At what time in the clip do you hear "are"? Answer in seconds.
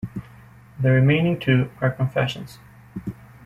1.79-1.91